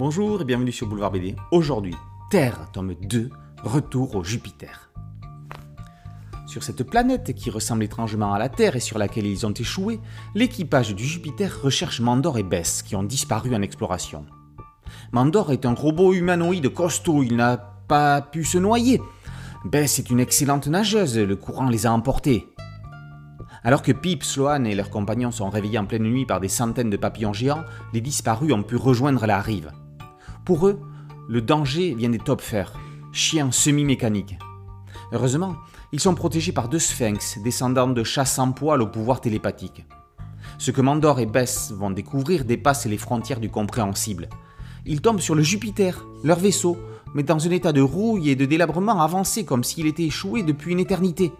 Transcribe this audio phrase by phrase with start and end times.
[0.00, 1.36] Bonjour et bienvenue sur Boulevard BD.
[1.50, 1.94] Aujourd'hui,
[2.30, 3.28] Terre, tome 2,
[3.62, 4.90] retour au Jupiter.
[6.46, 10.00] Sur cette planète qui ressemble étrangement à la Terre et sur laquelle ils ont échoué,
[10.34, 14.24] l'équipage du Jupiter recherche Mandor et Bess qui ont disparu en exploration.
[15.12, 19.02] Mandor est un robot humanoïde costaud, il n'a pas pu se noyer.
[19.66, 22.48] Bess est une excellente nageuse, le courant les a emportés.
[23.62, 26.88] Alors que Pip, Sloan et leurs compagnons sont réveillés en pleine nuit par des centaines
[26.88, 29.70] de papillons géants, les disparus ont pu rejoindre la rive.
[30.50, 30.80] Pour eux,
[31.28, 32.64] le danger vient des Topfer,
[33.12, 34.36] chiens semi-mécaniques.
[35.12, 35.54] Heureusement,
[35.92, 39.86] ils sont protégés par deux sphinx, descendants de chats sans poil au pouvoir télépathique.
[40.58, 44.28] Ce que Mandor et Bess vont découvrir dépasse les frontières du compréhensible.
[44.86, 46.76] Ils tombent sur le Jupiter, leur vaisseau,
[47.14, 50.72] mais dans un état de rouille et de délabrement avancé comme s'il était échoué depuis
[50.72, 51.30] une éternité.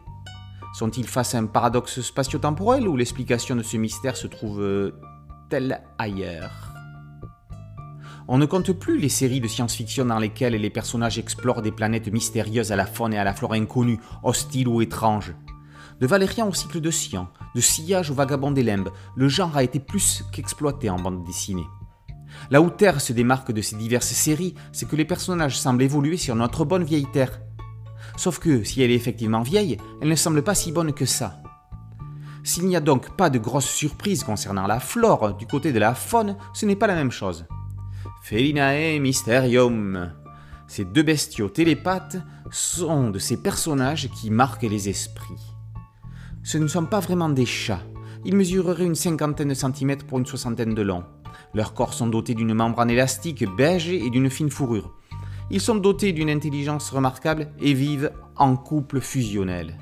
[0.72, 6.69] Sont-ils face à un paradoxe spatio-temporel ou l'explication de ce mystère se trouve-t-elle ailleurs?
[8.32, 12.12] On ne compte plus les séries de science-fiction dans lesquelles les personnages explorent des planètes
[12.12, 15.34] mystérieuses à la faune et à la flore inconnues, hostiles ou étranges.
[16.00, 19.64] De Valérian au cycle de Sian, de Sillage au vagabond des limbes, le genre a
[19.64, 21.66] été plus qu'exploité en bande dessinée.
[22.52, 26.16] Là où Terre se démarque de ces diverses séries, c'est que les personnages semblent évoluer
[26.16, 27.40] sur notre bonne vieille Terre,
[28.16, 31.42] Sauf que si elle est effectivement vieille, elle ne semble pas si bonne que ça.
[32.44, 35.96] S'il n'y a donc pas de grosses surprises concernant la flore, du côté de la
[35.96, 37.46] faune, ce n'est pas la même chose.
[38.22, 40.12] Felinae Mysterium.
[40.68, 42.18] Ces deux bestiaux télépathes
[42.50, 45.54] sont de ces personnages qui marquent les esprits.
[46.42, 47.82] Ce ne sont pas vraiment des chats.
[48.24, 51.04] Ils mesureraient une cinquantaine de centimètres pour une soixantaine de long.
[51.54, 54.94] Leurs corps sont dotés d'une membrane élastique beige et d'une fine fourrure.
[55.50, 59.78] Ils sont dotés d'une intelligence remarquable et vivent en couple fusionnel.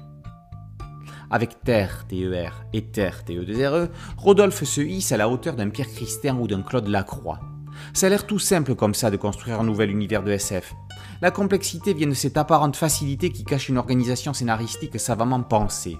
[1.30, 5.88] Avec Terre, TER, et Terre, TE2RE, e, Rodolphe se hisse à la hauteur d'un Pierre
[5.88, 7.38] Christian ou d'un Claude Lacroix.
[7.92, 10.74] Ça a l'air tout simple comme ça de construire un nouvel univers de SF.
[11.20, 15.98] La complexité vient de cette apparente facilité qui cache une organisation scénaristique savamment pensée.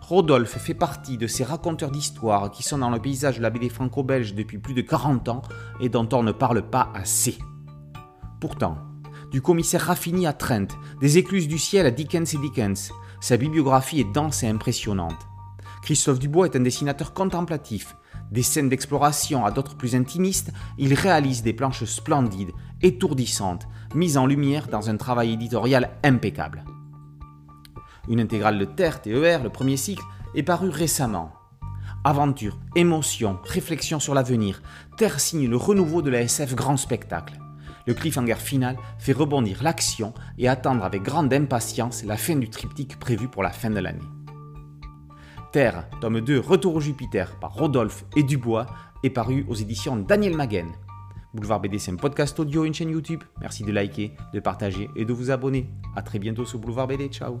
[0.00, 3.68] Rodolphe fait partie de ces raconteurs d'histoires qui sont dans le paysage de la BD
[3.68, 5.42] franco-belge depuis plus de 40 ans
[5.80, 7.38] et dont on ne parle pas assez.
[8.40, 8.78] Pourtant,
[9.30, 10.68] du commissaire Raffini à Trent,
[11.00, 12.92] des écluses du ciel à Dickens et Dickens.
[13.20, 15.26] Sa bibliographie est dense et impressionnante.
[15.82, 17.96] Christophe Dubois est un dessinateur contemplatif.
[18.30, 24.26] Des scènes d'exploration à d'autres plus intimistes, il réalise des planches splendides, étourdissantes, mises en
[24.26, 26.64] lumière dans un travail éditorial impeccable.
[28.08, 30.04] Une intégrale de Terre, TER, le premier cycle,
[30.34, 31.32] est parue récemment.
[32.04, 34.62] Aventure, émotion, réflexion sur l'avenir,
[34.96, 37.38] Terre signe le renouveau de la SF grand spectacle.
[37.86, 42.98] Le cliffhanger final fait rebondir l'action et attendre avec grande impatience la fin du triptyque
[42.98, 44.15] prévu pour la fin de l'année.
[45.52, 48.66] Terre, tome 2, Retour au Jupiter par Rodolphe et Dubois,
[49.02, 50.68] est paru aux éditions Daniel Maguen.
[51.34, 53.22] Boulevard BD, c'est un podcast audio une chaîne YouTube.
[53.40, 55.68] Merci de liker, de partager et de vous abonner.
[55.94, 57.08] A très bientôt sur Boulevard BD.
[57.08, 57.40] Ciao